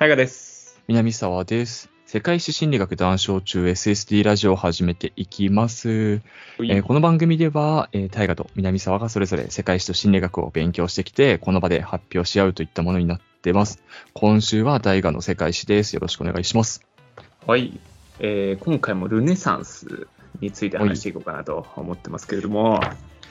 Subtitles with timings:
[0.00, 0.80] タイガです。
[0.88, 1.90] 南沢です。
[2.06, 5.90] 世界史心理学談笑中 SSD ラジオを始めていきます。
[5.90, 13.82] えーこの番組では、えー、大河と南沢がそれぞれ世界史と心理学を勉強してきて、この場で発表し合うといったものになってます。
[14.14, 15.92] 今週は大河の世界史です。
[15.92, 16.82] よろしくお願いします。
[17.46, 17.78] はい、
[18.20, 20.08] えー今回もルネサンス
[20.40, 22.80] について話していこうかなと思ってますけれども、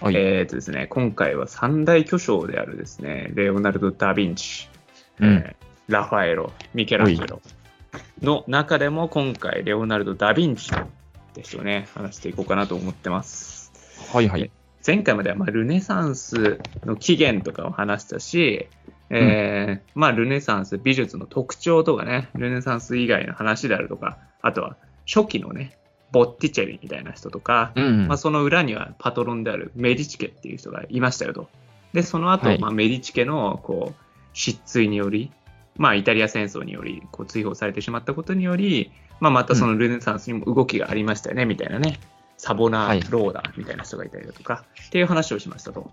[0.02, 0.16] はい。
[0.16, 4.70] えーとですね、今回は三大巨匠であるですね、レオナルド・ダ・ヴィンチ、
[5.20, 7.42] うんえーラファエロ、ミケランジェロ
[8.22, 10.86] の中でも今回、レオナルド・ダ・ヴィンチっ
[11.34, 13.72] て人をね、話していこうかなと思ってます。
[14.14, 14.52] はいはい。
[14.86, 18.68] 前回まではまあルネサンスの起源とかを話したし、
[19.10, 24.78] えーまあ、ルネサンス美術の特徴とかね、ルネサンス以外の話であるとか、あとは
[25.08, 25.76] 初期のね、
[26.12, 28.08] ボッティチェリみたいな人とか、うん。
[28.08, 31.50] まあ、その裏にはパトロンであるメディチ家っていう人がいましたよと。
[31.94, 35.32] で、その後、はいまあ、メディチ家のこう失墜により、
[35.80, 42.00] まあ、イタリア戦争によりこう追放されてしまったことにより、まあ、またそのルネサンスにも動きがありましたよね、みたいなね。
[42.38, 43.02] サボナはい。
[43.10, 45.90] ローダーみたいな人がいたりだとか、っていう話をしましたと。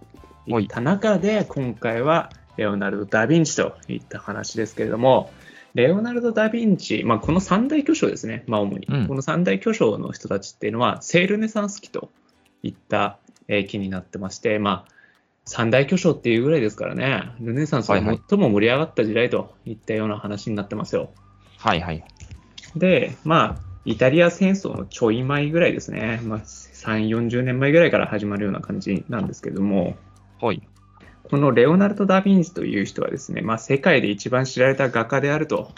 [0.48, 0.64] はい。
[0.64, 5.30] いった中で、今回はレオナルド・ダ・ヴィンチといった話ですけれども、
[5.74, 9.06] レオナルド・ダ・ヴィンチ、まあ、この三大巨匠ですね、まあ、主に、うん。
[9.06, 12.10] この三大巨匠の人たちっていうのは、聖ルネサンス期と
[12.64, 14.95] いった、えー期になってまして、まあ、
[15.46, 21.10] 三大巨匠っていうぐらいですからね、ルネサンスが最も盛り上がった時代といったような話になってますよ。
[21.58, 22.04] はいはい。
[22.74, 29.96] で、まあ、イタリア戦争のちょい前ぐらいですね、まあ、3、40年前ぐらいから始まるような感じなんですけれども、
[30.40, 30.60] はい。
[31.22, 35.72] このレオナルド・ダ・ヴィンチという人はですね、まあ、世界で一番知られた画家であると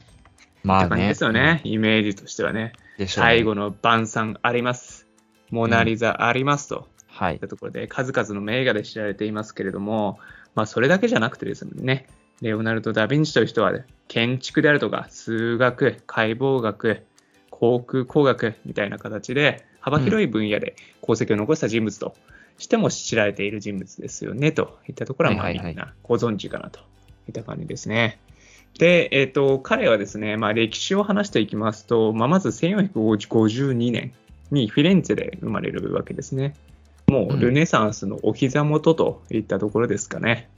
[0.64, 1.08] まあね。
[1.08, 2.72] ですよね、イメージとしてはね。
[2.98, 5.06] ね最後の晩餐あります。
[5.50, 6.88] モナ・リザありますと。
[7.18, 7.40] はいいっ。
[7.40, 10.20] たところで数々の名画で知られていますけれども、
[10.54, 12.06] まあ、それだけじゃなくてですね、
[12.40, 13.72] レオナルド・ダ・ヴィンチという人は、
[14.06, 17.02] 建築であるとか、数学、解剖学、
[17.50, 22.14] 航空工学みたいな形で、幅広い分野で功績を残した人物と
[22.58, 26.80] しても知られている人物ですよね、といったところは、まあみんなご存知かなと
[27.28, 28.20] いった感じですね。
[28.78, 34.12] で、えっ、と、彼はですね、まあ、歴史を話していきますと、まあ、まず1452年
[34.52, 36.54] にフィレンツェで生まれるわけですね。
[37.08, 40.48] もうルネサンスのお膝元といったところですかね。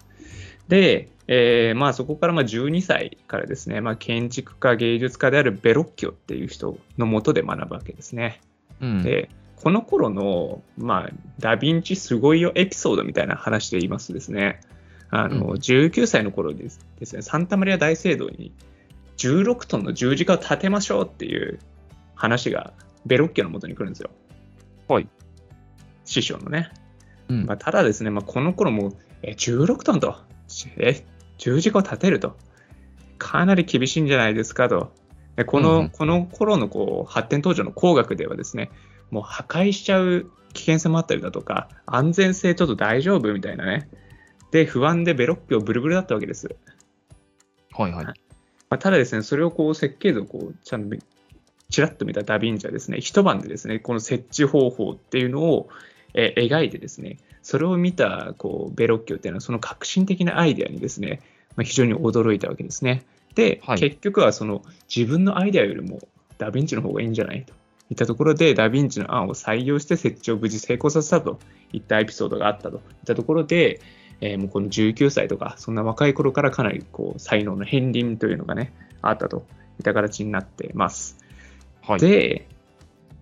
[0.69, 8.41] で、えーまあ、そこからまあ12歳からですね、まあ、建築家、芸術家であるベロッキオっていう人のもとで学ぶわけですね。
[8.81, 9.03] うん。
[9.03, 14.61] で、この頃の、まあ、ダ・ヴィンチすごいよエピソードみたいな話で言いますとですね、
[15.11, 18.53] あの、うん19歳の頃ですですね、サンタマリア大聖堂に
[19.19, 21.59] 16トンの十字架を建てましょうっていう
[22.15, 22.73] 話が
[23.07, 24.11] ベロッキオのもとに来るんですよ。
[24.89, 25.09] はい。
[26.11, 26.71] 師匠のね。
[27.29, 30.17] うんまあ、ただですね、まあ、この頃もえ16トンと、
[30.79, 31.05] え
[31.39, 32.37] 十字架を建てると、
[33.19, 34.93] かなり厳しいんじゃないですかと。
[35.37, 38.71] でこの,、うんうんこの頃のこう発展途上の工学ではですね、
[39.11, 43.89] もう破壊しちゃう危険性もあったりだとか、安全性ちょっと大丈夫みたいなね。
[44.51, 46.57] で、不安でベロッキオブルブルだったわけです。
[47.73, 48.05] はいはい。
[48.05, 48.13] ま
[48.71, 50.97] あ、ただですね、それをこう設計図をこうちゃんと
[51.71, 55.69] ちらっと見たダ・ヴィンチはですね、一晩でですね、この設置方法っていうのを、
[56.15, 61.21] えー描いてですね、それを見たこうベロッキオっていうのは、その革新的なアイデアにですね、
[61.57, 63.03] まあ、非常に驚いたわけですね。
[63.35, 64.63] で、はい結局はその
[64.95, 66.01] 自分のアイデアよりも
[66.39, 67.53] ダ・ヴィンチの方がいいんじゃないと
[67.91, 71.39] いったところで、ダ・ヴィンチの案を採用して設置を無事成功させたと
[71.73, 73.81] いったエピソードがあったといったところで、
[74.21, 79.47] えーもうこの19歳とか、そんな若い頃からかなりこう才能の片鱗というのがね、あったと
[79.79, 81.19] いった形になってます。
[81.83, 82.01] はい。
[82.01, 82.47] で、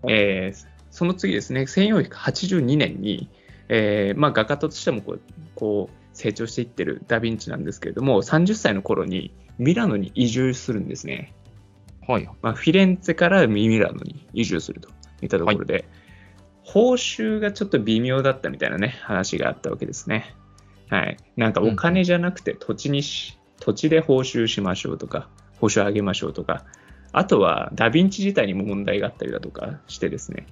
[0.08, 3.28] えーその次ですね、1482年に、
[3.68, 5.20] えーまあ、画家としてもこう
[5.54, 11.32] こう成長していってるダ・ヴィンチなんですけれども、30歳の頃にミラノに移住するんですね。
[12.08, 12.28] はい。
[12.42, 14.88] まあ、フィレンツェからミラノに移住すると
[15.22, 15.84] いったところで、
[16.64, 20.34] 報酬がちょっと微妙だったみたいなね、話があったわけですね。
[20.88, 21.16] はい。
[21.36, 25.28] なんかお金じゃなくて土地にし、土地で報酬しましょうとか、
[25.60, 26.64] 報酬上げましょうとか、
[27.12, 30.48] あとはダ・ヴィンチ自体にも問題があったりだとかしてですね、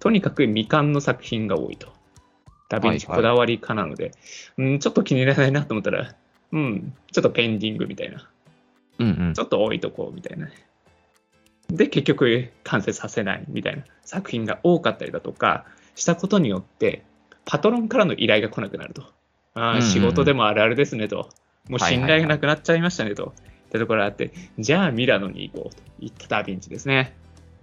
[0.00, 1.92] とにかく未完の作品が多いと。
[2.68, 4.12] ダ・ヴィンチはいはいこだわりかなので、
[4.58, 6.14] うん、ちょっと気に入らないなと思ったら、
[6.52, 8.28] うん、ちょっとペンディングみたいな。
[8.98, 9.40] うんうんち。
[9.40, 10.48] ょっと置いとこうみたいな。
[11.68, 17.04] で、結局完成させないみたいな作品が多かったりだとかしたことによって、
[17.44, 19.02] パトロンからの依頼が来なくなると。
[19.54, 21.28] ああ、うんうんうん仕事でもあるあるですねと。
[21.68, 23.34] もう信はいはいはい頼がなくなっちゃいましたねと。
[23.66, 27.16] いったところがあって、じゃあミラノに行こうと言ったダ・ヴィンチですね。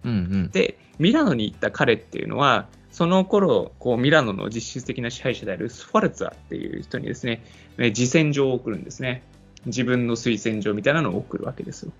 [0.03, 0.50] うんうん。
[0.51, 7.44] で、ミラノに行った彼っていうのは、その頃、こうミラノの実質的な支配者であるスファルツァっていう人にですね、
[7.77, 9.23] えー自薦状を送るんですね。
[9.65, 11.91] 自分の推薦状みたいなのを送るわけですよ。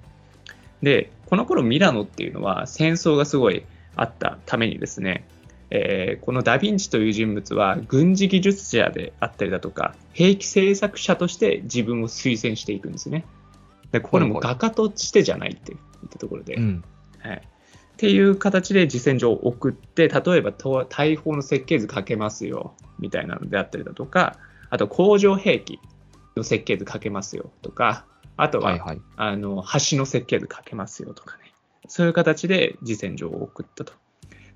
[0.81, 3.65] で、この頃ミラノっていうのは戦争がすごい
[3.95, 5.25] あったためにですね、
[5.69, 13.25] えー、このダ・ヴィンチという人物は軍事技術者であったりだとか、兵器製作者として自分を推薦していくんですね。
[13.91, 15.79] でこれも画家としてじゃないっていっ
[16.09, 16.83] たところで、うん、
[17.19, 17.41] はい。
[17.94, 20.51] っていう形で実践状を送って、例えば
[20.90, 24.38] 大砲の設計図書けますよ、みたいなのであったりだとか、
[24.69, 25.80] あと工場兵器
[26.36, 28.06] の設計図書けますよとか、
[28.36, 31.54] あとは、はいはい、あの橋の設計図書けますよとかね、
[31.88, 33.94] そういう形で実践状を送ったと。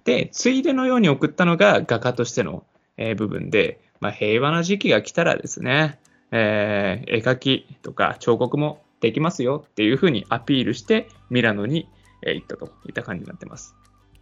[0.03, 2.65] で、ついでのように送ったのが画家としての、
[2.97, 5.99] えー、部分で、まあ、平和な時期が来たらですね、
[6.31, 11.89] えー、絵描きとか彫刻もできますよっていうふうにアピールしてミラノに、
[12.21, 13.75] えー、行ったといった感じになってます。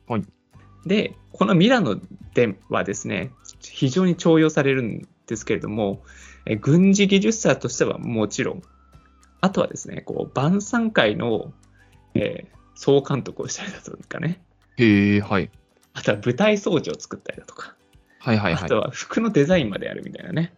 [0.07, 0.23] はい。
[0.85, 1.99] で、このミラノ
[2.33, 6.03] ではですね、非常に重用されるんですけれども、
[6.45, 8.61] え軍事技術者としてはもちろん、
[9.41, 11.53] あとはですね、こう晩餐会の、
[12.13, 14.41] えー、総監督をしたりだとかね。
[14.77, 15.49] へえ、はい。
[15.93, 17.75] あとは舞台装置を作ったりだとか、
[18.19, 20.53] はいはいはい、あとは服のデザインまでやるみたいなね。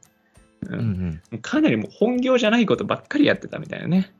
[0.67, 4.11] うん、うん、かなりもう本業じゃないことばっかりやってたみたいなね。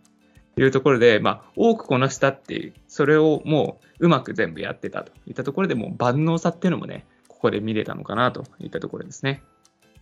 [0.57, 9.43] いうところで、まあ、多くこなしたっていう、それをもううまく全部やってたといったところでもう万能さっていうのもね、ここで見れたのかなといったところですね。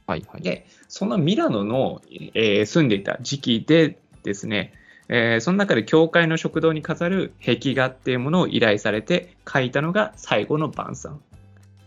[0.08, 2.02] はいはい、で、そのミラノの、
[2.36, 4.72] えー、住んでいた時期でですね、
[5.10, 11.20] えー、その中で教会の食堂に飾る壁画っていうものを依頼されて書いたのが最後の晩餐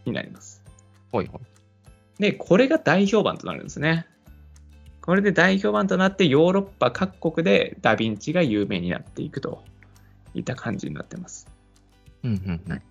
[0.04, 0.62] になります。
[1.10, 2.20] はいはい。
[2.20, 4.04] で、これが代表版となるんですね。
[5.00, 9.64] これで代表版となってヨーロッパ各国でダヴィンチが有名になっていくと
[10.38, 11.46] いった感じになってます。
[12.22, 12.82] うんうんうん、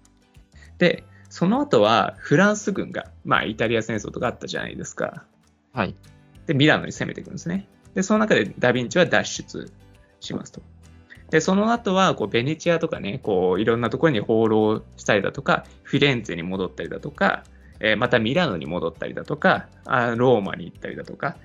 [0.78, 5.26] で、その後はフランス軍が、まあ、イタリア戦争とかあったじゃないですか。
[5.74, 5.96] はい。
[6.46, 7.68] で、ミラノに攻めていくんですね。
[7.94, 9.72] で、その中でダヴィンチは脱出
[10.20, 10.62] しますと。
[11.30, 17.44] で、その後は、こう、ベネチアとかね、こう、いろんなところに放浪したりだとか、フィレンツェに戻ったりだとか、
[17.80, 21.36] えー、またミラノに戻ったりだとか、あローマに行ったりだとか、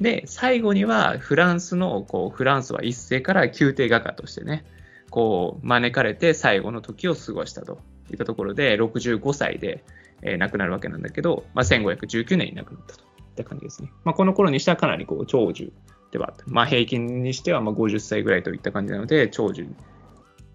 [0.00, 4.64] で、最後にはフランスの、こう、フランスは一世から宮廷画家としてね、
[5.10, 7.78] こう、招かれて最後の時を過ごしたと
[8.10, 9.84] いったところで、65歳で、
[10.22, 13.90] えー、亡くなるわけなんだけど、まあ、1519年に亡くなったといった感じですね。
[14.04, 15.72] まあ、この頃にしてはかなりこう長寿
[16.12, 19.66] ではまあ、平均にしてはまあ50歳ぐらいといった感じなので、長寿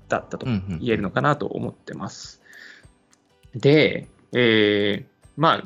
[0.10, 2.42] だったと言えるのかなと思ってます。
[3.54, 5.06] うんうん、で、えー、
[5.38, 5.63] まあ、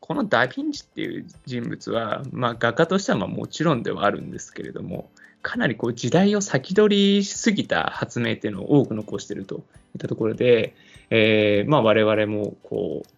[0.00, 5.10] このダ・ヴィンチっていう人物は、まあ、画家としてはまあもちろんではあるんですけれども、
[5.46, 9.62] かなりこう時代を先取りしすぎた発明っていうのを多く残しているといっ
[10.00, 10.74] たところで、
[11.10, 13.08] えーまあ、我々もこう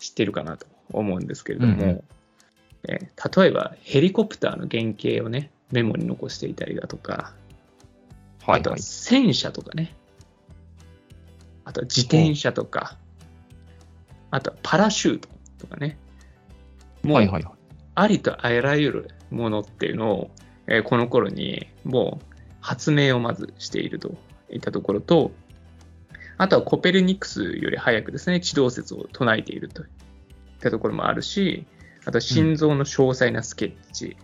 [0.00, 2.04] 知っているかなと思うんですけれども、うんうん。
[2.88, 7.32] えー、例えばヘリコプターの原型をね、メモに残していたりだとか、
[8.44, 9.92] はいはい、あとは戦車とかね、
[11.64, 12.96] あとは自転車とか、
[14.30, 15.28] あとはパラシュート
[15.58, 15.98] とかね、
[17.02, 17.28] もう、
[17.96, 20.30] ありとあらゆるものっていうのを、
[20.68, 22.26] えー、この頃にもう
[22.60, 24.14] 発明をまずしていると
[24.50, 25.32] いったところと、
[26.38, 29.88] あとはコペルニクスより早くですね、地動説を唱えているといっ
[30.60, 31.66] たところもあるし、
[32.04, 34.16] あと心臓の詳細なスケッチ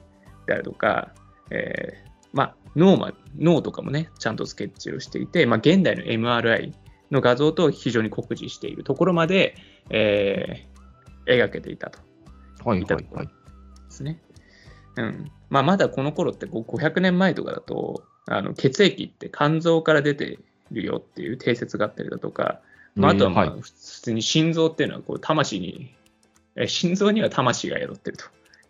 [0.47, 1.13] であるとか、
[1.51, 6.73] うん、えー、まあ、脳ま脳とかもね、ちゃんとスケッチをしていて、まあ、現代の MRI
[7.11, 9.55] の画像と非常に酷似しているところまで、
[9.91, 11.99] えー、描けていたと。
[12.65, 13.27] はいはいはい。
[13.27, 13.33] で
[13.89, 14.21] すね。
[14.99, 15.31] うん。
[15.51, 20.39] まあ、まだこの頃って500年前とかだと、あの血液って肝臓から出て
[20.71, 22.61] るよっていう定説があったりだとか、
[22.95, 25.95] まあ、あとはまあ普通に心臓っていうのはこう魂に
[26.67, 28.27] 心臓には魂が宿っていると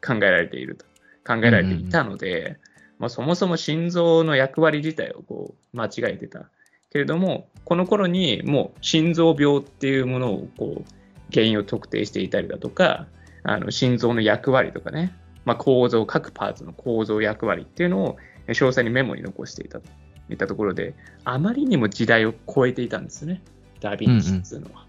[0.07, 0.85] 考えられていると。
[1.29, 2.57] 考えられていたので、うんうん、
[3.01, 6.49] まあ、そもそも心臓の役割自体をこう間違えてた
[6.91, 10.85] けれども、この頃にもう心臓病っていうものをこう
[11.33, 13.07] 原因を特定していたりだとか、
[13.43, 18.17] あの心臓の役割とかね、まあ、構造、各パーツの構造役割っていうのを
[18.49, 19.89] 詳細にメモに残していたと
[20.31, 23.43] いったところで、あまりにも時代を超えていたんですね、
[23.81, 24.87] ダヴィンチっていうのは。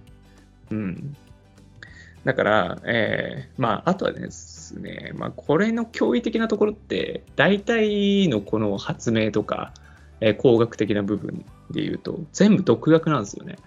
[0.72, 1.18] うん、うん、
[2.24, 9.74] だから、えー、まあ、あとはですね、まあ、これの驚異的なところって、大体のこの発明とか、
[10.22, 13.58] えー、工学的な部分で言うと、全部独学なんですよね。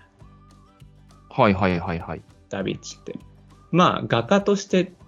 [1.31, 2.23] はいはいはいはい。
[2.51, 3.19] ダヴィンチって。
[3.71, 5.02] まあ、画家としてと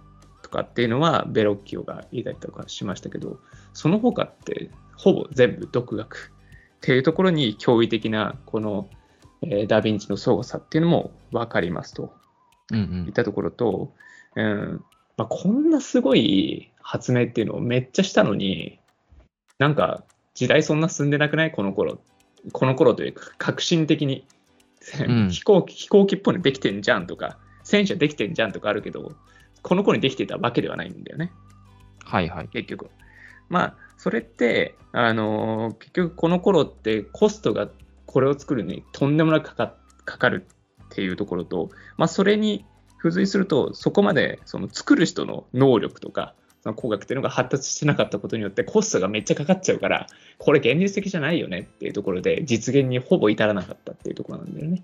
[0.55, 3.39] かっていうのは、ベロッキオがいたりとかしましたけど、
[3.73, 6.33] その他って、ほぼ全部独学。
[6.77, 8.89] っていうところに驚異的な、この、
[9.43, 12.15] えー、ダヴィンチの凄さっていうのも分かりますと。
[12.73, 13.93] いったところと、
[14.37, 14.85] うん、うん、
[15.19, 18.79] まあ、こんなすごい発明っていうのをめっちゃしたのに、
[19.59, 21.53] なんか時代そんな進んでなくない？
[21.53, 21.95] この頃。
[21.95, 21.99] っ
[22.53, 24.27] この頃というか、革新的に、
[25.07, 25.31] うん。
[25.31, 29.13] 飛行機飛行機っぽいのできてんじゃんとか、戦車できてんじゃんとかあるけど、
[29.65, 31.33] この頃にできてたわけではないんだよね。
[32.05, 32.49] はいはい。
[32.49, 32.91] 結局。
[33.49, 37.69] まあ、それって、あのー結局この頃ってコストが
[38.07, 40.47] これを作るのにとんでもなくかかかかる
[40.85, 42.65] っていうところと、まあ、それに
[42.99, 50.07] 付随すると、そこまでその作る人の能力とか、その工学っていうのが発達してなかったことによってコストがめっちゃかかっちゃうから、
[50.39, 54.83] これ現実的じゃないよねっていうところで実現にほぼ至らなかったっていうところなんだよね。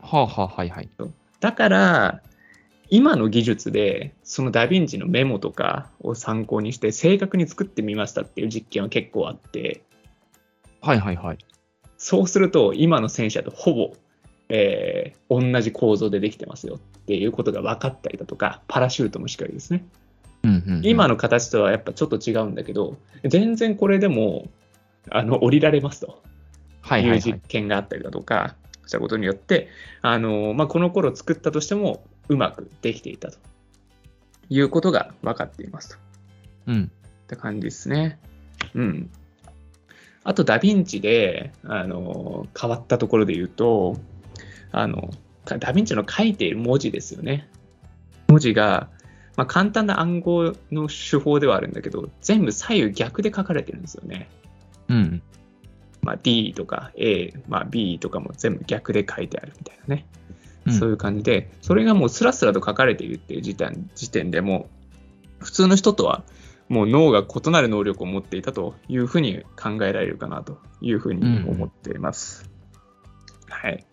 [0.00, 0.88] はあはあはいはい。
[1.40, 2.22] だから、
[2.90, 9.82] 今の技術で、そのダヴィンチのメモとかを参考にして、正確に作ってみましたっていう実験は結構あって、
[10.80, 11.38] はいはいはい。
[11.96, 13.92] そうすると、今の戦車とほぼ、
[14.48, 19.84] えー同じ構造でできてますよっていうことが分かったりだとか、パラシュートもしっかりですね。
[20.44, 24.48] うんうんうん今の形とはやっぱちょっと違うんだけど、全然これでも、
[25.10, 26.22] あの、降りられますと。
[26.80, 27.20] はいいう。
[27.20, 29.68] 実験があったりだとかしたことによって、
[30.00, 33.38] あのまあ、この頃作ったとしてもうまくできていたと
[34.50, 36.84] いうことが分かっていますというん。
[36.84, 38.18] った感じですね。
[38.74, 39.10] うん。
[40.24, 43.96] あと、ダヴィンチで、あの変わったところで言うと、
[44.72, 45.10] あの
[45.44, 47.48] ダヴィンチの書いている文字ですよね。
[48.28, 48.88] 文字が、
[49.36, 54.28] まあ、簡単な暗号の手法ではあるんだけど、全部左右逆で書かれてるんですよね。
[54.88, 55.22] うん。
[56.02, 60.36] まあ、D とか A、まあ、B とかも全部逆で書いてあるみたいなね、うん
[60.72, 64.68] そういう感じで、それがもうスラスラと書かれているっていう時点時点でも
[65.40, 66.24] う、普通の人とは
[66.68, 72.48] もう脳が異なる能力を持っていたというふうに考えられるかなというふうに思っています。
[73.48, 73.84] はい。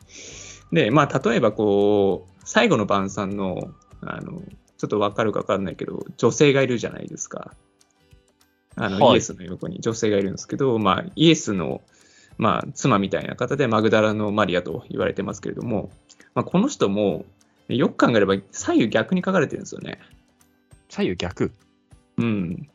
[0.72, 3.70] で、まあ、例えばこう、最後の晩餐の、
[4.01, 4.41] あの、
[4.77, 7.53] ちょっとわかるかわかんないけど、女性がいるじゃないですか。
[8.75, 11.82] あの、はいイエスの横に女性がいるんですけど、まあ、イエスの、
[12.38, 15.91] まあ、妻みたいな方でマグダラのマリアと言われてますけれども、
[16.36, 17.25] まあ、この人も、
[17.68, 20.00] よく考えれば左右逆に書かれてるんですよね。
[20.89, 21.51] 左右逆？
[22.18, 22.70] うん。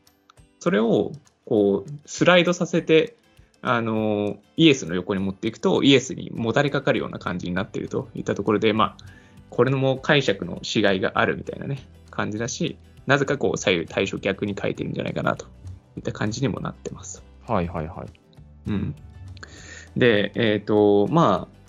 [0.59, 1.13] それを、
[1.45, 3.15] こう、スライドさせて、
[3.61, 9.05] あの、イエスの横に持っていくと、イエスにもたれかかるような感じになっているといったところで、まあ、
[9.49, 15.45] これのも解釈の違いがあるみたいなね、感じだし、なぜかこう、左右対称逆に書いてるんじゃないかなと
[15.97, 17.23] いった感じにもなってます。
[17.47, 18.71] はいはいはい。
[18.71, 18.95] うん。
[19.95, 21.60] で、えっ、と、まあ、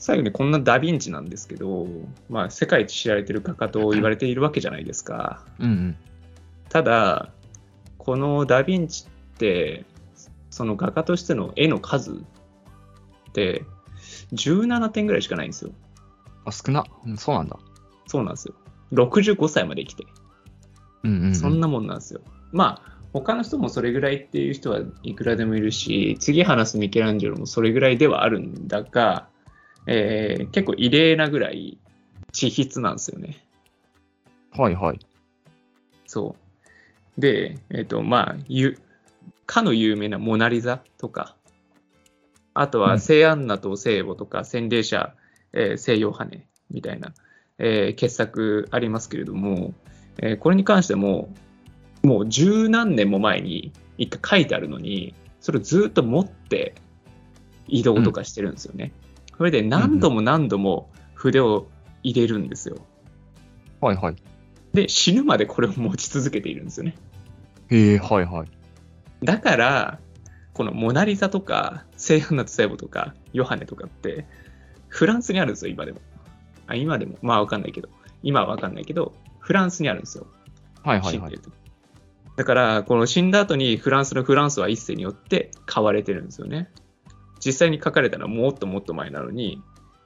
[0.00, 1.86] 最後にこんなダヴィンチなんですけど、
[2.30, 5.44] まあ、世界一知られてる画家と言われているわけじゃないですか。
[5.58, 5.96] うんうん。
[6.70, 7.30] ただ、
[7.98, 9.84] このダヴィンチって、
[10.48, 12.14] その画家としての絵の数っ
[13.34, 13.62] て、
[14.32, 15.72] 17点ぐらいしかないんですよ。
[16.46, 16.84] あ、少な。
[17.06, 17.58] うんそうなんだ。
[18.06, 18.54] そうなんですよ。
[18.92, 20.06] 65歳まで生きて。
[21.04, 21.34] うんうん、うん。
[21.34, 22.22] そんなもんなんですよ。
[22.52, 29.28] まあ、他の人もそれぐらいっていう人はいくらでもいるし、次話すミケランジェロもそれぐらいではあるんだが、
[29.92, 31.78] えー結構異例なぐらい
[32.32, 33.36] 地筆なんですよね。
[34.52, 35.00] はいはい。
[36.06, 36.36] そ
[37.16, 37.20] う。
[37.20, 38.78] で、えっ、と、まあ、ゆ
[39.46, 41.36] かの有名なモナリザとか、
[42.54, 45.14] あとうんは聖アンナと聖母とか、洗礼者、
[45.52, 47.12] えー聖ヨハネみたいな、
[47.58, 49.74] えー傑作ありますけれども、
[50.18, 51.34] えーこれに関しても、
[52.04, 56.74] もう十何年も前に一回書いてあるのに、それをずっと持って
[57.66, 58.92] 移動とかしてるんですよね。
[59.40, 61.66] それで何度も何度も筆を
[62.02, 62.76] 入れるんですよ。
[63.80, 64.16] はいはい。
[64.74, 66.94] で、死ぬまでこれを持ち続けているんですよね。
[67.70, 68.48] へえ、はいはい。
[69.24, 69.98] だから、
[70.52, 74.26] このモナリザとか、聖アンナと聖母とか、ヨハネとかって、
[74.88, 76.02] フランスにあるんですよ、今でも。
[76.66, 77.16] あ今でも。
[77.22, 77.88] まあわかんないけど。
[78.22, 80.26] 今はわかんないけど、フランスにあるんですよ。
[80.82, 81.38] はいはいはい
[82.36, 86.68] だから、この死んだ後にフランスのフランスは一世によって買われてるんですよね。
[87.44, 89.62] 実際に書かれたのはもっともっと前なのに、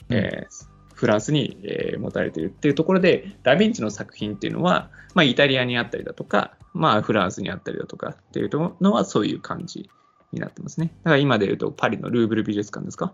[0.09, 8.51] うんえーフランスに、えー持たれているっていうところで、ダ・ヴィンチの作品っていうのは、まあ、イタリアにあったりだとか、まあ、フランスにあったりだとかっていう
[8.81, 9.91] のはそういう感じ
[10.31, 10.93] になってますね。
[11.03, 13.13] だから今で言うと、パリのルーブル美術館ですか？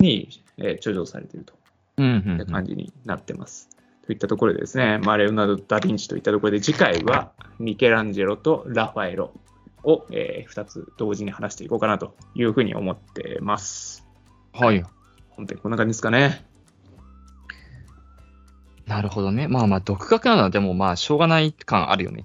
[0.00, 0.28] に、
[0.58, 2.46] えー貯蔵されているというん。
[2.46, 3.70] 感じになってます。
[4.04, 9.32] といったところでですね、まあ、レオナルド・ダ・ヴィンチといったところで、次回はミケランジェロとラファエロ
[9.84, 14.06] を、え2つ同時に話していこうかなというふうに思ってます。
[14.52, 14.84] はい。
[15.30, 16.44] 本当にこんな感じですかね。
[18.86, 19.48] なるほどね。
[19.48, 22.24] まあまあ、独学なのはでもまあ、しょうがない感あるよね。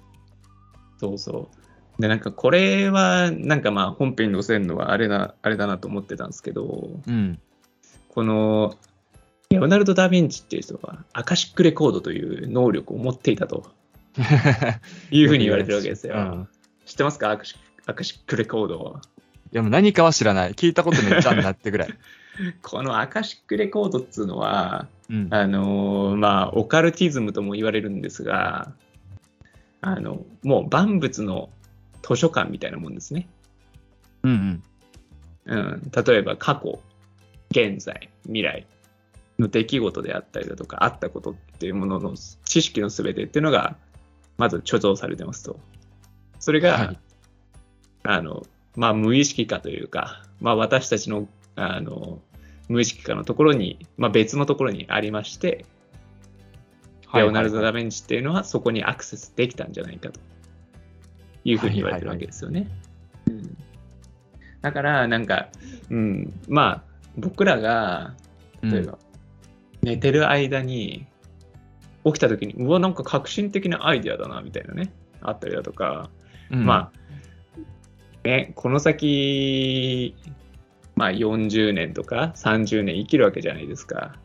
[0.98, 1.50] そうそ
[1.98, 2.02] う。
[2.02, 7.38] で、なんかこれは、なんかまあ本編に載せるのはあれな、あれだなと思ってたんですけど、うん。
[8.08, 8.76] この、
[9.50, 13.64] レオナルド・ダ・ヴィンチっていう人は、アカシックレコードという能力を持っていたと
[15.10, 16.14] いうふうに言われてるわけですよ。
[16.14, 16.48] うん
[16.90, 17.30] 知ってますか？
[17.30, 17.54] アカシ
[17.86, 19.00] アカシックレコードを。
[19.52, 20.54] や、もう何かは知らない。
[20.54, 21.88] 聞いたことめっちゃあるなってぐらい。
[22.62, 25.28] このアカシックレコードっつうのは、うん。
[25.30, 28.72] あのーまあ、オカルティズムとも言われるんですが、
[29.82, 31.48] あの、もう万物の
[32.02, 33.28] 図書館みたいなもんですね。
[34.24, 34.62] うん
[35.46, 35.56] うん。
[35.56, 36.80] うん、例えば過去、
[37.50, 38.66] 現在、未来
[39.38, 43.76] の出来事であったりだとか、あったことっていうものの知識のすべてっていうのが、
[44.38, 45.60] まず貯蔵されてますと。
[46.40, 46.98] それが、はい。
[48.02, 48.44] あの、
[48.76, 52.18] まあ、無意識化というか、まあ、私たちの、あの、
[52.68, 55.64] 無意識化のところに、まあ、別のところにありまして、
[57.14, 60.20] レオナルド・ダ・ヴィンチっていうのはそこにアクセスできたんじゃないかと
[61.44, 62.68] いうふうに言われてるわけですよね。
[63.26, 63.56] うん。
[64.62, 65.48] だから、なんか、
[65.90, 66.82] うん、まあ、
[67.18, 68.14] 僕らが、
[68.62, 68.98] 例えば、
[69.82, 71.06] 寝てる間に、
[72.04, 76.08] 起きた時に、うわ、なんか革新的なアイデアだな、みたいなね、あったりだとか、
[76.50, 76.90] うん、ま
[78.24, 80.14] あ、ね、この先、
[80.96, 84.16] まあ40年とか30年生きるわけじゃないですか。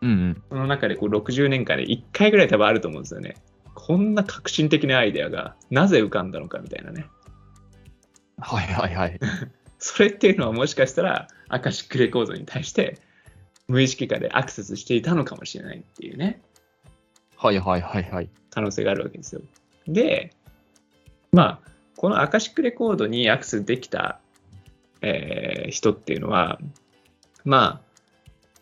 [0.00, 0.42] うんうん。
[0.48, 3.36] その中でこう60年間で1回ぐらい多分あると思うんですよね。
[3.74, 7.06] こんな革新的なアイデアがなぜ浮かんだのかみたいなね。
[8.38, 9.20] はいはいはい。
[9.78, 12.98] それっていうのはもしかしたらアカシックレコードに対して
[13.68, 16.40] 無意識化でアクセスしていたのかもしれないっていうね。
[17.36, 18.30] はいはいはいはい。
[18.50, 19.40] 可能性があるわけですよ。
[19.88, 20.32] で、
[21.32, 24.18] まあ、このアカシックレコードにアクセスできた、
[25.00, 26.58] えー人っていうのは、
[27.44, 27.80] ま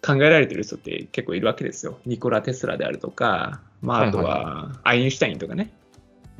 [0.02, 1.98] あ、考えられてる人って結構いるわけですよ。
[2.06, 5.70] ニコラ・テスラであるとか、まあ、あとはアインシュタインとかね。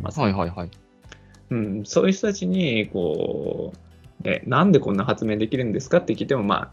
[0.01, 0.71] まあはいはいはい。
[1.51, 3.73] うん、そういう人たちに、こ
[4.23, 6.71] う、ね、なんでこんな発明できるんですかって聞いても、まあ、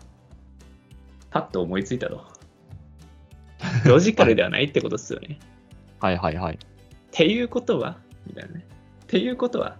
[1.32, 2.24] パッと思いついたと。
[3.86, 5.40] ロジカルではないってことですよね。
[6.00, 6.56] はいはいはい。
[6.56, 6.58] っ
[7.12, 7.98] ていうことは、
[8.28, 8.66] みたいなね。
[9.04, 9.78] っていうことは、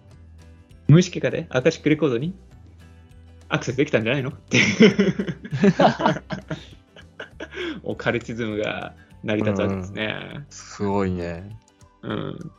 [0.88, 2.34] 無意識化でアカシックレコードに
[3.50, 5.26] アクセスできたんじゃないのっていう
[7.84, 10.46] オカルティズムが成り立つわけですね。
[10.50, 11.58] すごいね。
[12.02, 12.52] うん。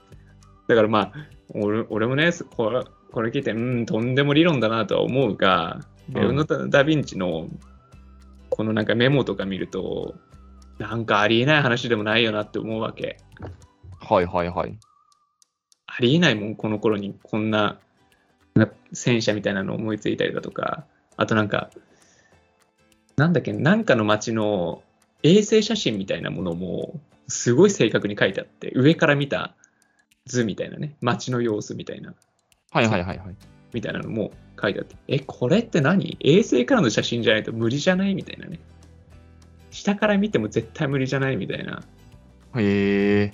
[0.67, 1.12] だからまあ、
[1.51, 7.49] 俺俺もね、これこれ聞いて、うん、とんでも理論だなとは思うが、レオナダ・ヴィンチの
[8.51, 10.14] このなんかメモとか見ると、
[10.79, 13.19] なんかありえない話でもないよなって思うわけ。
[14.01, 14.79] はいはいはい。
[15.87, 17.79] ありえないもん、この頃にこんなな
[18.92, 20.85] 戦車みたいなの思いついたりだとか、
[21.16, 21.71] あとなんか、
[23.16, 24.83] なんだっけ、なんかの街の
[25.23, 29.55] 衛星写真みたいなものも、すごい正確に書いてあって、上から見た
[30.27, 32.14] 図みたいなね、街の様子みたいな、
[32.71, 33.35] はいはいはいはい。
[33.73, 36.16] みたいなのも書いてあって、え、これって何？
[36.21, 38.61] 衛星からの写真じゃないと無理じゃないみたいなね。
[39.71, 41.83] 下から見ても絶対無理じゃないみたいな、
[42.57, 43.33] へえ。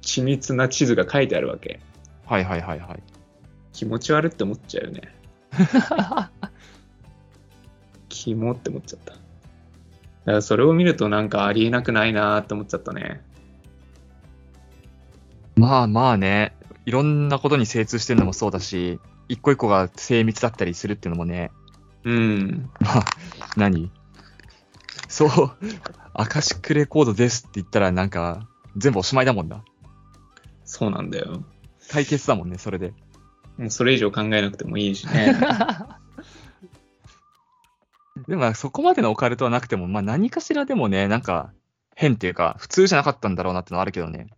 [0.00, 1.80] 緻密な地図が書いてあるわけ。
[2.24, 3.02] はいはいはいはい。
[3.72, 5.14] 気持ち悪って思っちゃうよね。
[8.08, 9.12] キモって思っちゃった。
[9.12, 9.22] だか
[10.24, 13.22] らそれを見るとなんかありえなくないなーって思っちゃったね。
[15.56, 16.54] まあまあね、
[16.86, 21.50] いろんなことに精通してるのもそうだし、一個一個が精密だったりするっていうのもね、
[22.04, 22.70] うん。
[22.80, 23.04] まあ、
[23.56, 23.90] 何？
[25.08, 25.30] そう、
[26.14, 29.64] アカシックレコードですって言ったらなんか、全部おしまいだもんな。
[30.64, 31.42] そうなんだよ。
[31.90, 32.94] 解決だもんね、それで。
[33.60, 35.36] もうそれ以上考えなくてもいいしね。
[38.26, 41.52] でもまあそこまでのオカルトはなくても、まあ何かしらでもね、なんか
[41.94, 44.28] 変っていうか、普通じゃなかったんだろうなってのはあるけどね。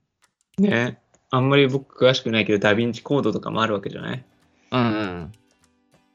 [0.58, 1.00] ね。
[1.30, 4.24] あんまり僕詳しくないけど、ダヴィンチコードとかもあるわけじゃない？
[4.72, 5.32] うん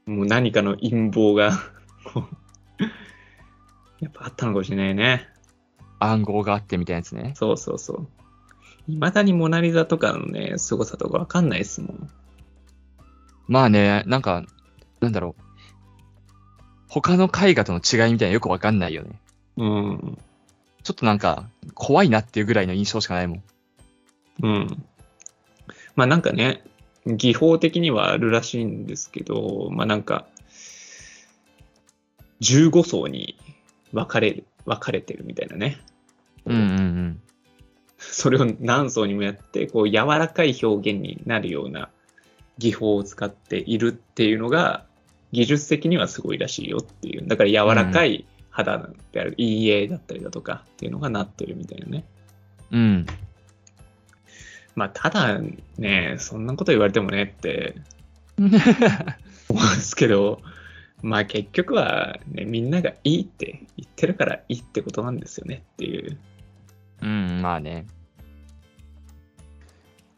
[0.08, 0.18] うん。
[0.18, 1.52] もう何かの陰謀が
[4.00, 5.28] やっぱあったのかもしれないね。
[6.00, 7.34] 暗号があってみたいなやつね。
[7.36, 8.08] そうそうそう。
[8.92, 12.10] いまだにモナリザとかのね、凄さとかわかんないっすもん。
[13.48, 14.44] まあね、なんか、
[15.00, 15.42] なんだろう。
[16.90, 19.20] 他の絵画との違いみたいなのよくわかんないよね。
[19.58, 20.18] うん。
[20.84, 23.44] ちょっとなんか、怖いなっていうぐらいの印象しかないもん。
[24.44, 24.84] うん。
[25.96, 26.64] まあなんかね、
[27.06, 30.28] 技法的にはあるらしいんですけど、まあなんか、
[32.42, 33.38] 15層に
[33.94, 35.80] 分かれる、分かれてるみたいなね。
[36.46, 37.22] うんうんうん。
[37.98, 41.90] それを何層にもやって、こう柔らかい表現になるような
[42.58, 44.86] 技法を使っているっていうのが、
[45.32, 47.28] 技術的にはすごいらしいよっていう。
[47.28, 52.04] だから柔らかい肌である、陰影だったりだとかっていうのがなってるみたいなね。
[52.72, 53.06] うん。
[54.76, 55.40] まあ、ただ
[55.78, 57.76] ね、そんなこと言われてもねって
[58.38, 60.42] 思うんですけど、
[61.02, 66.18] まあ結局は、ね、みんながいいって言ってるからいいってことなんですよねっていう。
[67.02, 67.86] うん、まあね。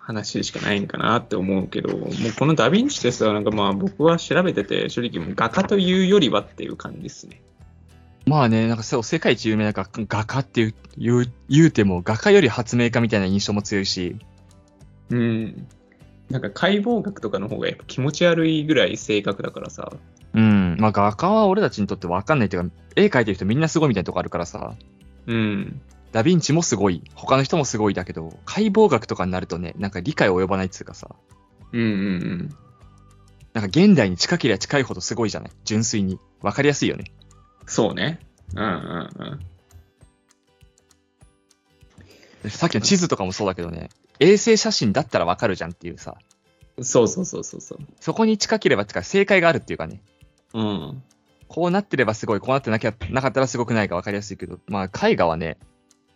[0.10, 7.44] 話しかないんかなって思うけど、もうこのダヴィンチテストはなんかまあ僕は調べてて、正直もう画家というよりはっていう感じですね。
[8.26, 14.16] まあね、なんかそう、世界一有名な画画家っていう言う言うても、画家より発明家みたいな印象も強いし、
[15.12, 15.68] うん。
[16.32, 19.92] なんか解剖学とかの方がやっぱ気持ち悪いぐらい正確だからさ。
[20.34, 24.74] うん、まあ画家は俺たちにとって分かんないっていうか、絵描いてる人みんなすごいみたいなとこあるからさ、
[25.28, 25.82] うん。
[26.12, 31.10] ダヴィンチもすごい、他の人もすごいだけど、解剖学とかになるとね、なんか理解及ばないっつうかさ、
[31.72, 32.50] うんうんうん。
[33.54, 35.52] なんか現代に近ければ近いほどすごいじゃない？
[35.66, 36.20] 純粋に。
[36.42, 37.06] 分かりやすいよね。
[37.68, 38.20] そうね。
[38.56, 39.40] うんうん
[42.50, 46.16] さっきの地図とかもそうだけどね、衛星写真だったら分かるじゃんっていうさ、
[46.78, 46.86] うん。
[46.86, 47.80] そうそうそうそうそう。
[48.00, 50.02] そこに近ければってか正解があるっていうかね、
[50.54, 51.04] うん。
[51.50, 55.58] こうなってればすごい、こうなってなきゃなかったらすごくないか分かりやすいけど、まあ絵画はね、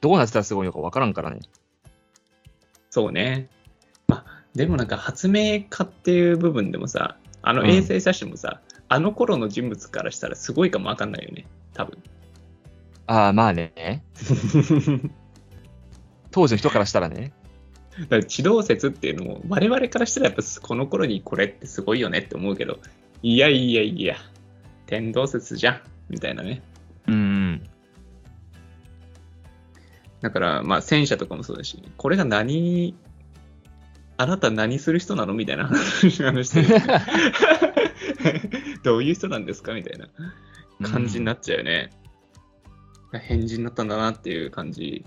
[0.04, 1.40] どうなってたらすごいのか分からんからね。
[2.90, 3.48] そうね。
[4.06, 11.46] まあ、でもなんか発明家っていう部分でもさ、あのうん衛星写真もさ、あの頃の人物からしたらすごいかもわかんないよね。
[11.74, 12.04] 多分。
[13.08, 14.04] ああ、まあね。
[16.32, 17.32] 当時の人からしたらね。
[17.98, 22.80] だから地動説っていうのも我々からしたらやっぱこの頃にこれってすごいよねって思うけど
[23.22, 24.16] いやいやいや
[24.88, 26.64] 天動説じゃんみたいなね
[27.08, 27.70] うんうん。
[30.24, 32.96] だからまあ戦車とかもそうだしこれが何
[34.18, 36.82] あなた何する人なのみたいな話話してる
[38.84, 40.08] どういう人なんですかみたいな
[40.90, 41.92] 感じになっちゃうよね、
[43.20, 45.06] 変人になったんだなっていう感じ。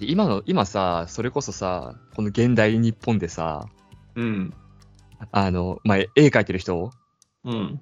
[0.00, 3.68] 今の、今さ、それこそさ、この現代日本でさ、
[4.14, 4.54] うん。
[5.32, 6.90] あの、まあ、絵描いてる人？
[7.44, 7.80] うん。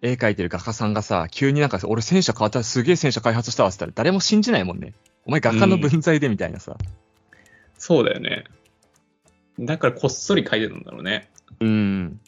[0.00, 4.94] 絵描いてる画家さんがさ、急になんかさ、俺戦車変わったらすげえ戦車開発したわって言ったら誰も信じないもんね。
[5.26, 6.76] お前画家の分際でみたいなさ。
[7.78, 8.44] そうだよね
[9.58, 11.28] だからこっそり書いてたんだろうね
[11.60, 12.20] うん。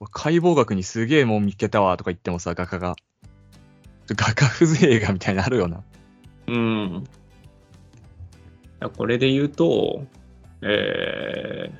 [0.00, 2.96] 俺解剖学にすげえもん見つけたわとか言ってもさ、画家が。
[4.08, 5.82] 画家風情画みたいなのあるよな。
[6.48, 7.04] うん。
[8.96, 10.04] これで言うと、
[10.62, 11.70] え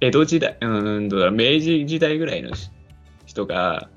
[0.00, 2.70] ー、江戸時代、うーん、どうだ明治時代ぐらいのし
[3.26, 3.88] 人が、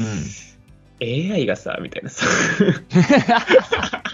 [0.00, 1.32] うん。
[1.32, 2.26] AI がさ、みたいなさ、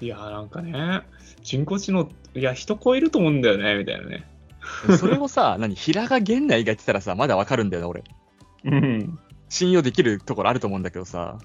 [0.00, 1.02] いやーなんかね、
[1.42, 4.24] 人工知能、いや、人超えると思うんだよね、みたいなね。
[4.98, 8.04] それをさ、何、平賀源内が言ってたらさ、まだわかるんだよな、俺。
[8.64, 9.18] うん。
[9.48, 11.38] 信用できるところあると思うんだけどさ、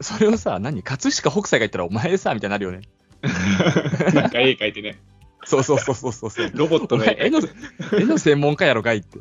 [0.00, 2.82] それをさ、何、葛飾北斎が言ったらお前さ、みたいになるよね。
[4.14, 4.98] なんか絵描いてね、
[5.44, 6.50] そうそうそうそうそうそう。
[6.54, 7.40] ロボットおの絵絵の、
[7.98, 9.18] 絵の専門家やろがいって。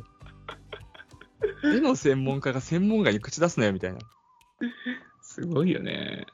[1.64, 4.00] 絵の専門家が専門外に口出すなよ、みたいな。
[5.22, 6.28] すごいよね。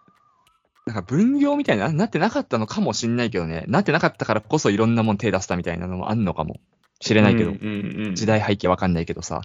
[0.85, 3.63] なんか分業みたいな、なってなかったのかもしんないけどね。
[3.67, 6.59] なってなかったからこそいろんなもん手出したみたいなのもあんのかも
[6.99, 9.41] しれないけど、うんうんうん、時代背景わかんないけどさ。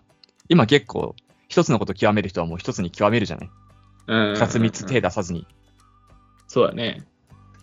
[0.48, 1.14] 今結構、
[1.48, 3.50] 一つのこと極める人はもう一つに極めるじゃない
[4.09, 5.46] うん二つ三つ手出さずに。
[6.46, 7.07] そうだね。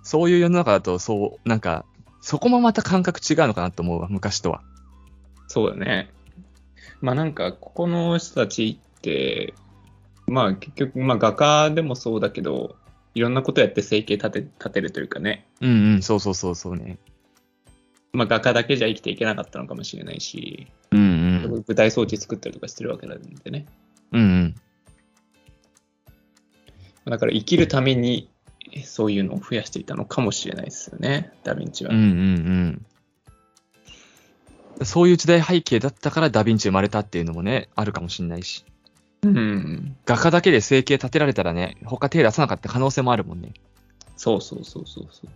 [0.04, 1.86] そういう世の中だと、そう、なんか、
[2.22, 4.64] そこもまた感覚違うのかなと思うわ、昔とは。
[5.48, 6.10] そうだね。
[7.02, 9.54] まあなんか、ここの人たちって、
[10.26, 12.76] まあ結局、まあ画家でもそうだけど、
[13.18, 17.00] いろんなことやって生計立て立てるというかね、うんうん、そうそうそうそうね。
[18.14, 21.04] まあ画家だけじゃ生きていけなかったのかもしれないし、うんう
[21.48, 21.64] ん。
[21.68, 23.66] 舞台装置作ったりとかしてるわけなんでね。
[24.12, 24.56] うんうん。
[27.06, 28.30] だから生きるために
[28.84, 31.92] そういうのを増やしていたのかもしれないですよね、ダヴィンチは。
[31.92, 32.86] うんうん
[34.80, 34.86] うん。
[34.86, 38.64] そういう時代背景だったからダヴィンチ生まれたっていうのもね、あるかもしれないし。
[39.24, 39.96] うん。
[40.06, 43.54] 画家だけで生計立てられたらね、他手出さなかった可能性もあるもんね。
[44.16, 45.30] そうそうそうそうそう。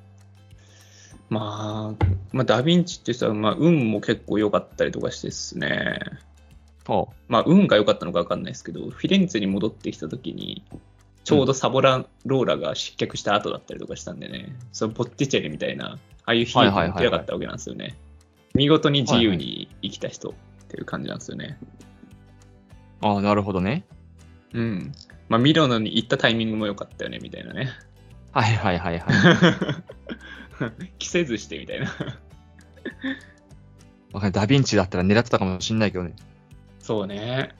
[1.30, 6.00] まあ、まあ、ダヴィンチってさ、まあ、運も結構良かったりとかしてですね。
[6.86, 10.64] ほまあ、運が良かったのか分かんないですけど、フィレンツェに戻ってきたときに、
[11.24, 17.96] ちょうどサボラローラが失脚した後だったりとかしたんでね、そのボッティチェリみたいな、ああいう悲劇も出なかったわけなんですよね。
[18.54, 20.34] 見事に自由に生きた人っ
[20.68, 21.58] ていう感じなんですよね。
[21.62, 21.66] う。
[23.02, 23.86] ああ、なるほどね。
[24.54, 24.92] うん。
[25.30, 27.70] まあ、ミロノに行ったタイミングも良かったよね、みたいなね。
[28.32, 29.14] はいはいはいはい。
[31.00, 31.92] 着せずしてみたいな。
[34.14, 36.14] わかダヴィンチだったら狙ってたかもしんないけどね。
[36.80, 37.56] そうね。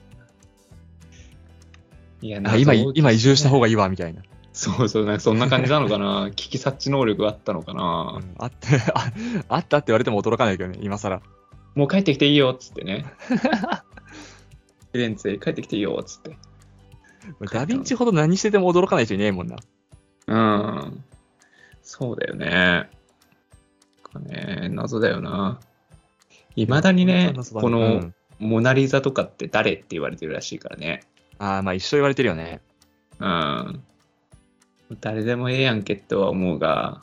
[2.20, 4.22] いやあ今、今移住した方ががいいわ、みたいな。
[4.52, 6.30] そうそう、なんかそんな感じなのかな？
[6.36, 8.20] 危機察知能力があったのかな？
[8.38, 9.12] あってあ、
[9.48, 11.22] あったって言われても驚かないけどね、今更。
[11.74, 13.06] もう帰ってきていいよっつってね。
[14.92, 16.36] フィレンツェ帰ってきていいよっつって。
[17.52, 19.56] ダヴィンチほど何してても驚かない人いねえもんな。
[20.26, 21.04] うん。
[21.82, 22.46] そうだよね。
[22.50, 22.88] なん
[24.12, 25.60] かね、謎だよな。
[26.56, 31.00] いまだにね、謎だうこのんモナリザとかって誰って言われてるらしいからね。
[31.38, 32.60] ああ、まあ一緒言われてるよね。
[33.18, 33.82] うん。
[35.00, 37.00] 誰でもええやんけとは思うが、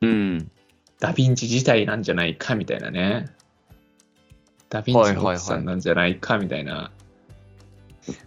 [0.00, 0.50] うん。
[1.00, 3.26] ダヴィンチ自体なんじゃないかみたいなね。
[4.68, 6.92] ダヴィンチの奥さんなんじゃないかみたいな。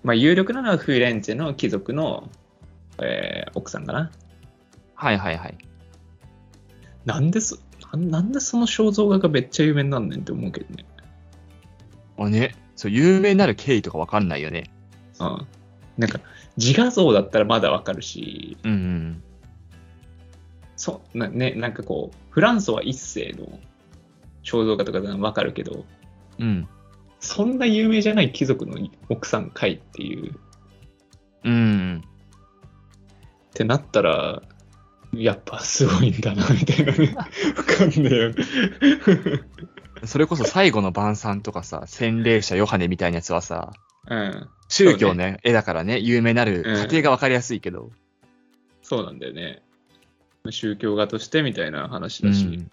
[0.04, 2.30] まあ、有力なのはフィレンツェの貴族の、
[3.02, 4.12] えー奥さんかな。
[4.96, 5.58] はいはいはい。
[7.06, 7.58] なんでそ、
[7.92, 10.86] なんなんでその肖像画がめっちゃ有名になんねんって思うけどね。
[12.18, 14.72] あね、そう、有名になる経緯とかわかんないよね。
[15.20, 15.48] うん。
[15.98, 16.20] なんか、
[16.58, 19.24] 自画像だったらまだわかるし、うんうん。
[20.76, 23.60] そう、なね、なんかこう、フランソは一世の
[24.44, 25.86] 肖像画とかわかるけど、
[26.40, 26.68] うん。
[27.24, 30.36] そんな有名じゃない貴族の奥さんかいっていう、
[31.46, 32.04] うん。
[32.04, 34.42] ってなったら、
[35.14, 37.16] やっぱすごいんだな、みたいなね。
[37.16, 37.24] わ
[37.64, 38.34] かんねえよ。
[40.04, 43.72] それこそ最後の晩餐とかさ、洗礼者ヨハネみたいなやつはさ、
[44.10, 44.50] うん。
[44.68, 47.92] 宗教の絵だからね、有名なるうん過程がわかりやすいけど。
[48.82, 49.64] そうなんだよね。
[50.50, 52.46] 宗教画としてみたいな話だし。
[52.48, 52.72] うん。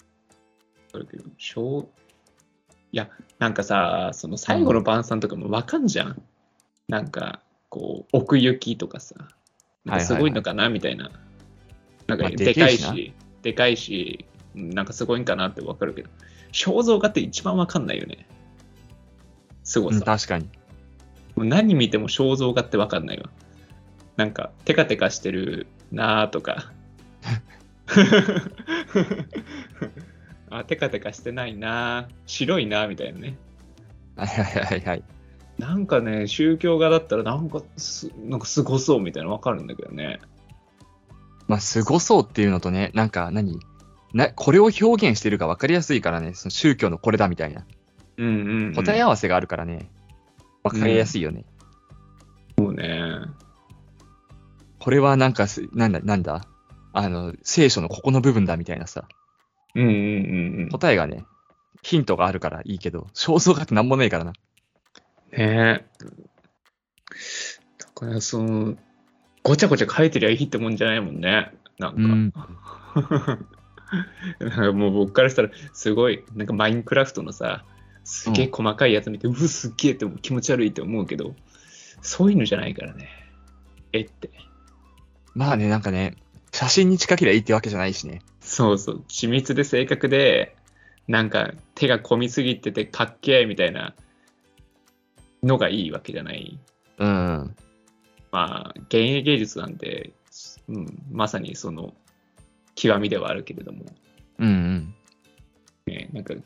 [0.93, 1.89] あるけど、小
[2.93, 6.23] いや、なんかさ、その最後の晩餐とかもわかんじゃん。
[6.89, 9.15] なんか、こう、奥行きとかさ、
[9.85, 11.11] なんかすごいのかな、みたいな。
[12.07, 16.11] なんか、まあでかいしでかいし、うんなんかすごいんかなってわかるけど、
[16.53, 18.27] 肖像画って一番わかんないよね。
[19.63, 19.99] すごさ。
[19.99, 20.49] うん確かに。
[21.37, 23.31] もう何見ても肖像画ってわかんないわ。
[24.17, 26.73] なんか、テカテカしてるなーとか。
[30.51, 33.39] あ、テカテカしてないなー白いなーみたいなね。
[34.17, 35.05] はいはいはいはい。
[35.59, 40.21] なんかね、宗教画だったらなんかす、なんかすごそうみたいなのわかるんだけどね。
[41.49, 43.59] まあ、すごそうっていうのとね、なんか何？
[44.13, 47.65] な、これを表現してるか分かりやすいからね、その宗教のこれだみたいな。
[48.17, 48.75] うんうん、うん。
[48.75, 49.91] 答え合わせがあるからね、
[50.65, 51.45] 分かりやすいよね。
[52.59, 53.03] そうね。
[54.79, 56.47] これはなんかす、なんだ、なんだ？
[56.93, 59.07] あの、聖書のここの部分だみたいなさ、
[59.75, 60.69] うんうんうんうん。
[60.71, 61.25] 答えがね、
[61.83, 64.33] ヒントがあるからいいけど、肖像画ってなんもないからな。
[64.33, 64.37] ね
[65.39, 65.85] え。
[67.79, 68.77] だから、その、
[69.43, 71.53] ごちゃごちゃ書いてりゃいいってもんじゃないもんね。
[71.79, 71.97] なんか。
[71.97, 72.33] うん。
[74.39, 77.65] なんかもう僕からしたら、すごい、なんかマインクラフトのさ、
[78.05, 81.35] すげえ細かいやつ見て、うわ、すっげえって気持ち悪いって思うけど、
[82.03, 83.09] そういうのじゃないからね。
[83.93, 84.31] えって。
[85.35, 86.17] まあね、なんかね、
[86.53, 88.23] 写真に近ければいいってわけじゃないしね。
[88.41, 90.57] そうそう、緻密で正確で、
[91.09, 93.95] なんか手が込みすぎててかっけえみたいな
[95.43, 96.59] のがいいわけじゃない。
[96.99, 97.57] うん。
[98.33, 100.13] まあ、現役芸術なんて、
[100.69, 101.95] うん、まさにその
[102.75, 103.85] 極みではあるけれども、
[104.39, 104.95] うんうん。
[105.87, 106.43] ね、なんか、テ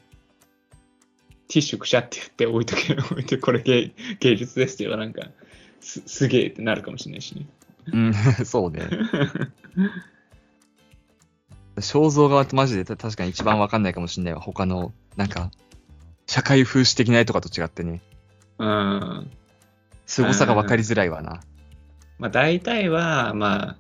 [1.48, 5.22] ィッシュくしゃって言って置いとけ、置いて、これ芸芸術ですって言えばなんか、
[5.80, 7.46] すすげえってなるかもしれないしね。
[7.92, 8.88] うん、 そうね。
[11.76, 14.40] 肖像画はマジでた確かに一番わかんないかもしれないわ。
[14.40, 15.50] 他の、なんか、
[16.26, 18.00] 社会風刺的な絵とかと違ってね。
[18.58, 19.30] うん。
[20.06, 21.40] 凄さがわかりづらいわな。
[22.18, 23.76] まあ、大体は、まあ、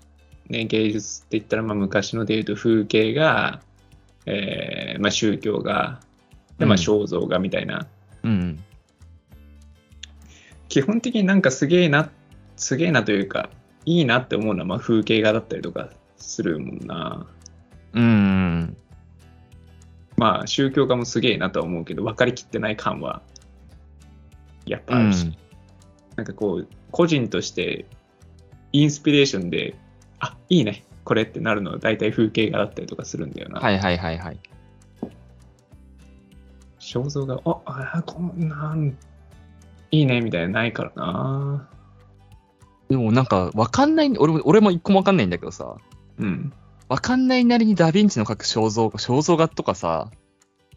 [0.48, 3.62] ね、芸術って言ったら、まあ、昔ので言うと風景が、
[4.26, 6.00] えーまあ、宗教が、
[6.58, 7.86] で、まあ、うん肖像画みたいな、
[8.22, 8.64] うん。
[10.68, 12.10] 基本的になんかすげえな、
[12.56, 13.50] すげえなというか、
[13.86, 17.26] いいなって思うのは、まあ、風景画だったりとかするもんな。
[17.92, 18.76] うん。
[20.16, 23.22] まあ、宗教画もすげえなとは思うけど、分かりきってない感は、
[24.66, 25.36] やっぱあるし、うん
[26.16, 27.86] なんかこう、個人として、
[28.72, 29.74] インスピレーションで、
[30.20, 33.60] あ、いいね、これってなるのは大体風景画だったりとかするんだよな。
[33.60, 34.38] はいはいはいはい。
[36.78, 37.60] 肖像画、あ、
[37.94, 38.96] あこんなん、
[39.90, 41.68] いいね、みたいなのないからな。
[42.94, 45.76] でもなんか、わかんない、俺も、俺も一個もわかんないんだけどさ、
[46.18, 46.52] うん。
[46.88, 50.10] わかんないなりにダヴィンチの描く肖像画、肖像画とかさ、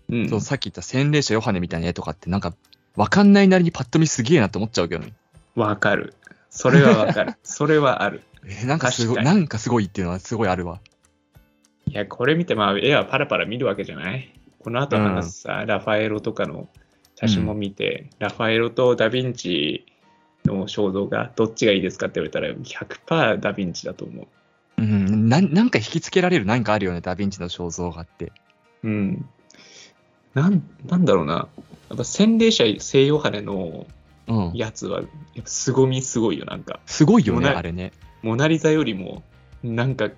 [0.10, 0.30] うん。
[0.30, 2.56] そうさっき言った洗礼者ヨハネみたいな絵とかってなんか、
[2.96, 5.14] わかんないなりにパッと見すげえなって思っちゃうけどね。
[5.56, 6.16] わかる。
[6.50, 7.34] それはわかる。
[7.44, 8.24] それはある。
[8.46, 10.80] えーなんかすごい、なんかすごいっていうのはすごいあるわ。
[11.86, 14.34] いや、これ見て、まあ、絵はパラパラ見るわけじゃない？
[14.60, 16.68] この後話すさ、ラファエロとかの
[17.16, 19.86] 写真も見て、ラファエロとダヴィンチ
[20.48, 24.28] の肖像画、どっちがいいですかって言われたら、100%ダヴィンチだと思う。
[24.80, 28.32] うん、なんなんか引きつけられるなんかあるよね、ダヴィンチの肖像画って。
[28.84, 29.30] うん。
[30.34, 31.48] なん、なんだろうな。
[31.90, 33.88] やっぱ洗礼者聖ヨハネの
[34.28, 34.52] うん。
[34.54, 35.08] やつは、やっ
[35.38, 36.80] ぱ凄みすごいよ、なんか。
[36.86, 37.94] すごいよね、あれね。
[38.22, 39.24] モナリザよりも、
[39.64, 40.10] なんか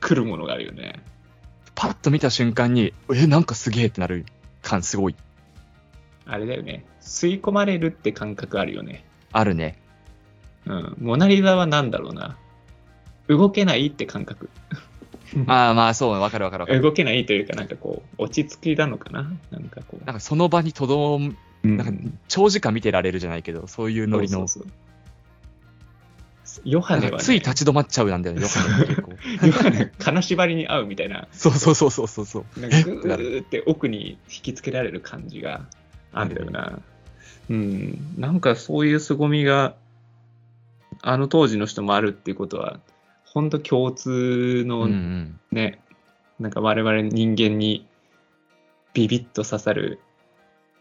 [0.00, 1.02] 来るものがあるよね。
[1.74, 4.26] パッと見た瞬間に、え、なんかすげえってなる
[4.60, 5.16] 感すごい。
[6.26, 6.84] あれだよね。
[7.00, 9.05] 吸い込まれるって感覚あるよね。
[9.32, 9.78] あるね。
[10.66, 10.96] うん。
[11.00, 12.36] モナリザは何だろうな。
[13.28, 14.50] 動けないって感覚。
[15.46, 16.80] ああ、まあそう、わかるわかるわかる。
[16.80, 19.32] 動けないというか、なんかこう、落ち着きなのかな？
[19.50, 20.04] なんかこう。
[20.04, 21.18] なんかその場にとど
[21.62, 24.38] なんか長時間見てられるじゃないけど、そういうノリの。
[24.38, 24.72] そうそうそう
[26.64, 29.12] ヨハネは、ね、つい立ち止まっちゃうんだよね、ヨハネ結構。
[29.46, 31.28] ヨハネ、金縛りに合うみたいな。
[31.32, 32.60] そうそうそうそうそうそう。
[32.60, 35.66] なんかグーって奥に引きつけられる感じが
[36.12, 36.80] あるんだよな。
[37.50, 38.14] うん。
[38.18, 39.74] なんかそういう凄みが、
[41.02, 42.80] あの当時の人もあるっていうことは、
[43.24, 44.18] 本当共通うん
[44.60, 45.40] うのん。
[45.52, 45.80] ね、
[46.38, 47.86] なんか我々人間に
[48.94, 50.00] ビビッと刺さる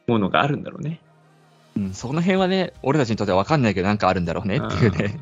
[0.07, 0.99] ものがあるんだろうね。
[1.77, 5.19] うん、その辺はね、俺たちにとっては分かんないけど、なんかあるんだろうねっていうね。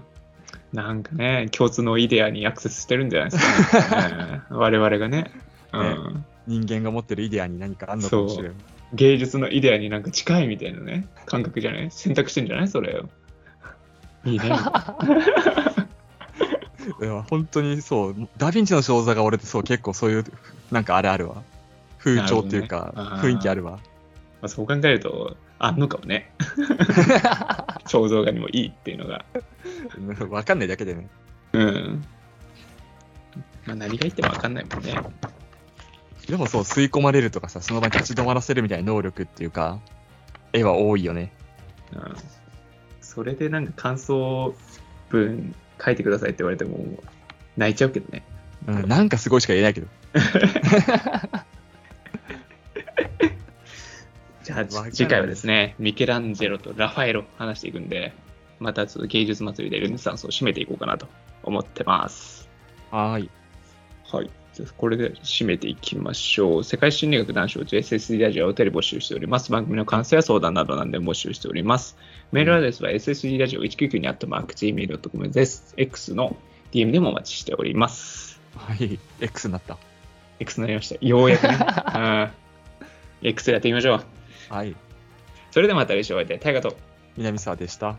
[0.71, 5.31] なんかね、共通のイデアにアクセスしてるんじゃないですか、ね 我々がね。
[5.71, 8.51] うん人間が持ってるイデアに何かあんのかもしれない。
[8.93, 11.91] 芸術のイデアになんか近いみたいなね、感覚じゃない？
[11.91, 12.67] 選択してんじゃない？
[12.67, 13.09] それを。
[14.29, 14.45] いいね。
[17.01, 20.25] いや本当にそう、ダヴィンチの肖像が俺ってそう、結構そういう、
[20.71, 21.41] なんかあれあるわ。
[21.99, 23.71] 風潮っていうか、ね雰囲気あるわ。
[23.73, 23.79] ま
[24.43, 26.33] あ、そう考えると、あんのかもね。
[27.87, 29.23] 肖像画にもいいっていうのが。
[29.97, 31.07] うんわかんないだけでね。
[31.53, 32.03] うん。
[33.65, 34.93] まあ、何が言ってもわかんないもんね。
[36.27, 39.79] でもそう、吸い込まれるとかさ、その場に立ち止まらせるみたいな能力っていうか、
[40.53, 41.31] 絵は多いよね。
[41.93, 42.15] うん。
[43.01, 44.55] それでなんか感想
[45.09, 47.03] 文書いてくださいって言われても、
[47.57, 48.23] 泣いちゃうけどね。
[48.67, 49.87] うん、なんかすごいしか言えないけど。
[54.43, 58.13] じゃあ次回はですね、ミケランジェロとラファエロ話していくんで、
[58.59, 61.07] またちょっと芸術祭りでルネサンスを締めていこうかなと
[61.43, 62.49] 思ってます。
[62.91, 63.29] はーい。
[64.05, 64.29] はい。
[64.77, 66.63] これで締めていきましょう。
[66.63, 69.51] 世界心理学男子 JSSD ラジオをテレ募集しております。
[69.51, 71.97] 番組の感想や相談などなんで募集しております。
[72.31, 75.73] メールアドレスは ssd ラジオ199にあったマーク Gmail.com です。
[75.77, 76.35] X の
[76.71, 78.39] DM でもお待ちしております。
[78.55, 78.99] はい。
[79.19, 79.77] X になった。
[80.39, 81.05] X になりました。
[81.05, 81.57] ようやくね。
[83.23, 83.27] うん。
[83.27, 84.03] X やってみましょう。
[84.53, 84.75] はい。
[85.51, 86.75] それではまた来週お会いで、タイガと。
[87.17, 87.97] 南沢でした。